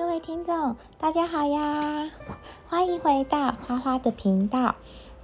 [0.00, 2.10] 各位听众，大家好呀！
[2.70, 4.74] 欢迎回到花花的频道。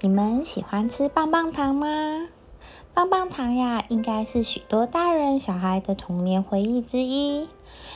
[0.03, 2.29] 你们喜欢吃棒棒糖吗？
[2.93, 7.49] 棒棒糖呀，应该是许多大人小孩的童年回忆之一。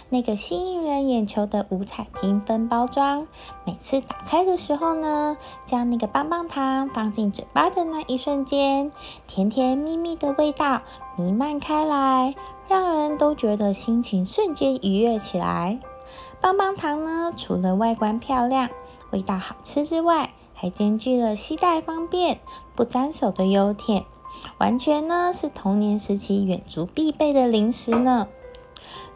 [0.09, 3.27] 那个吸引人眼球的五彩缤纷包装，
[3.67, 5.37] 每次打开的时候呢，
[5.67, 8.91] 将那个棒棒糖放进嘴巴的那一瞬间，
[9.27, 10.81] 甜甜蜜蜜的味道
[11.19, 12.35] 弥漫开来，
[12.69, 15.79] 让人都觉得心情瞬间愉悦起来。
[16.41, 18.71] 棒棒糖呢，除了外观漂亮、
[19.11, 22.41] 味道好吃之外，还兼具了携带方便、
[22.75, 24.05] 不沾手的优点，
[24.59, 28.27] 完全呢是童年时期远足必备的零食呢。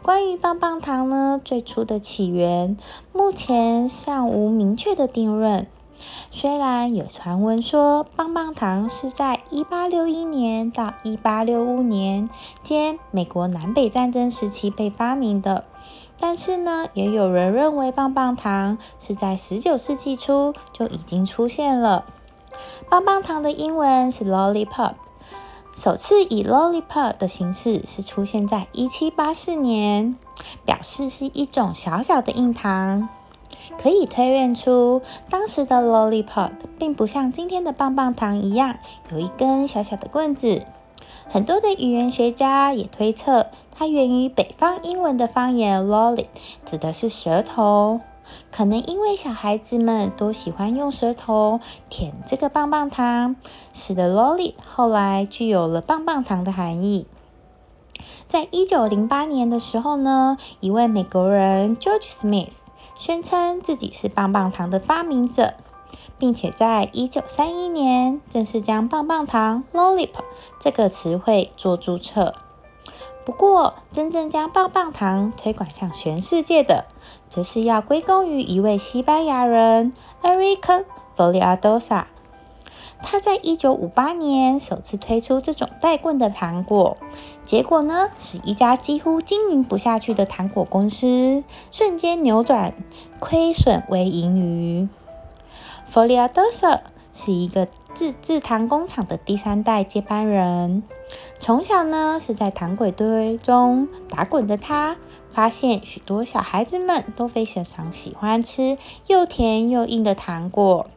[0.03, 2.77] 关于棒棒糖呢，最初的起源
[3.11, 5.65] 目前尚无明确的定论。
[6.29, 12.29] 虽然有传闻说棒棒糖是在1861年到1865年
[12.61, 15.63] 间美国南北战争时期被发明的，
[16.19, 22.05] 但是呢，也有人认为棒棒糖是在19世纪初就已经出现了。
[22.89, 24.93] 棒棒糖的英文是 lollipop。
[25.75, 30.15] 首次以 lollipop 的形式是出现在1784年，
[30.63, 33.09] 表示是一种小小的硬糖。
[33.81, 38.77] 可以推论出，当时的 lollipop 并不像今天的棒棒糖一样
[39.11, 40.65] 有一根小小的棍子。
[41.29, 46.27] 很多的语言学家也推测，它源于北方英文的方言 lolly，
[46.65, 48.01] 指的是舌头。
[48.51, 53.35] 可能因为小孩子们都喜欢用舌头舔这个棒棒糖，
[53.71, 57.05] 使得 lolly 后来具有了棒棒糖的含义。
[58.27, 62.61] 在一九零八年的时候呢，一位美国人 George Smith
[62.97, 65.53] 宣称自己是棒棒糖的发明者，
[66.17, 70.23] 并且在一九三一年正式将棒棒糖 lollipop
[70.59, 72.33] 这个词汇做注册。
[73.25, 76.85] 不过，真正将棒棒糖推广向全世界的，
[77.27, 80.85] 则是要归功于一位西班牙人 Enrique
[81.17, 82.05] Folliadosa。
[83.01, 86.97] 他在一九五八年首次推出这种带棍的糖果，
[87.43, 92.73] 结果呢，使一家几乎经营不下去的糖果公司瞬间扭转
[93.19, 94.87] 亏损为盈余。
[95.91, 96.81] Folliadosa
[97.13, 100.83] 是一个制制糖工厂的第三代接班人。
[101.39, 104.97] 从小呢是在糖果堆中打滚的他，
[105.29, 110.87] 发现许多小孩子们都非常喜欢吃又甜又硬的糖果，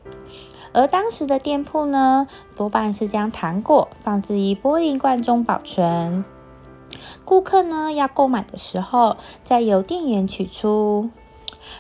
[0.73, 6.25] 而当时的店铺呢多半是将糖果放置于玻璃罐中保存，
[7.25, 11.11] 顾客呢要购买的时候再由店员取出。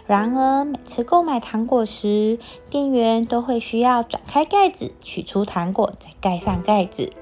[0.06, 2.38] 然而每次购买糖果时，
[2.70, 7.12] 店员都会需要转开盖子取出糖果，再盖上盖子。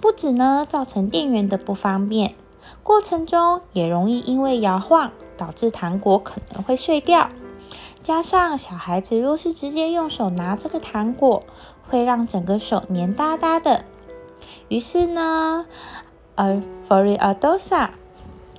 [0.00, 2.34] 不止呢，造成店员的不方便，
[2.82, 7.28] 过程中也容易因为摇晃导致糖果可能会碎掉。
[8.02, 11.42] 加上小孩子若是直接用手拿这个糖果，
[11.88, 13.84] 会让整个手黏哒哒的。
[14.68, 15.64] 于是呢，
[16.34, 17.90] 而 f o r i a d o s a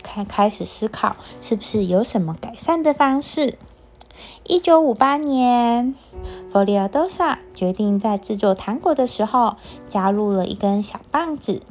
[0.05, 3.57] 开开始思考，是不是有什么改善的方式。
[4.43, 5.95] 一九五八年，
[6.51, 9.55] 弗里亚多萨决定在制作糖果的时候
[9.89, 11.61] 加入了一根小棒子，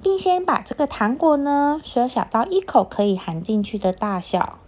[0.00, 4.58] 并先把这个糖果呢缩小到一口可以含进去的大小。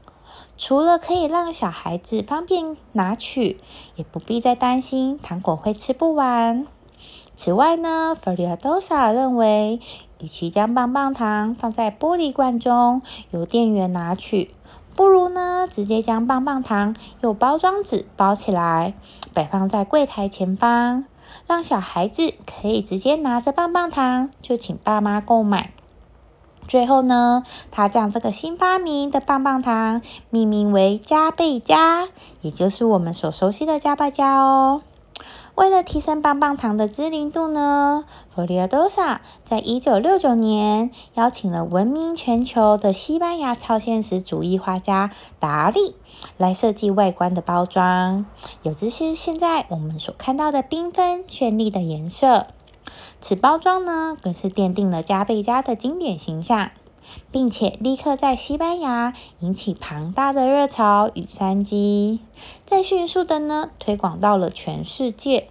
[0.59, 3.59] 除了可以让小孩子方便拿取，
[3.95, 6.67] 也不必再担心糖果会吃不完。
[7.43, 9.81] 此外呢，弗里亚多萨认为，
[10.19, 14.51] 与其将棒棒糖放在玻璃罐中由店员拿取。
[14.95, 18.93] 不如呢，直接将棒棒糖用包装纸包起来，
[19.33, 21.07] 摆放在柜台前方，
[21.47, 25.73] 让小孩子可以直接拿着棒棒糖就请爸妈购买。
[26.69, 32.07] 最后呢，他将这个新发明的棒棒糖命名为加倍加，
[32.43, 34.83] 也就是我们所熟悉的加倍加哦。
[35.61, 45.95] 为了提升棒棒糖的知名度呢，弗里亚多萨在一九六九年邀请了闻名全球的西班牙超现实主义画家达利
[46.39, 48.25] 来设计外观的包装，
[48.63, 52.47] 有这些现在我们所看到的缤纷绚丽的颜色。
[53.21, 56.71] 此包装呢，更是奠定了加贝加的经典形象。
[57.31, 62.21] 并且立刻在西班牙引起庞大的热潮与商机，
[62.65, 65.49] 再迅速的呢推广到了全世界。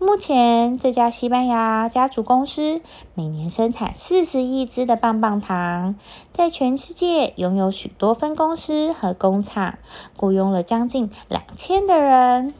[0.00, 2.80] 目前这家西班牙家族公司
[3.14, 5.96] 每年生产四十亿支的棒棒糖，
[6.32, 9.78] 在全世界拥有许多分公司和工厂，
[10.16, 12.54] 雇佣了将近两千的人。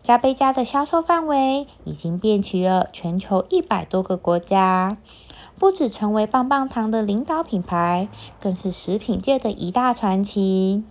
[0.00, 4.96] 加贝加的销售范围已经遍及了全球一百多个国家。
[5.58, 8.08] 不止成为棒棒糖的领导品牌，
[8.40, 10.84] 更是食品界的一大传奇。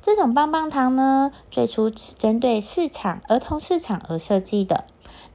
[0.00, 4.84] 这种棒棒糖呢，最初是针对市场儿童市场而设计的。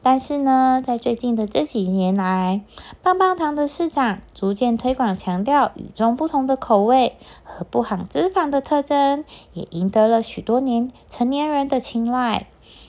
[0.03, 2.61] 但是呢，在最近的这几年来，
[3.03, 9.23] 棒棒糖的市场逐渐推广，强调与众不同的口味和不含脂肪的特征，
[9.53, 12.47] 也赢得了许多年成年人的青睐。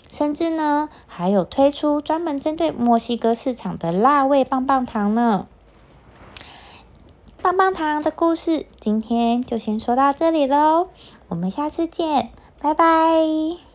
[0.09, 5.47] 甚至呢，还有推出专门针对墨西哥市场的辣味棒棒糖呢。
[7.43, 10.89] 棒棒糖的故事今天就先说到这里喽，
[11.27, 12.31] 我们下次见，
[12.61, 13.72] 拜拜。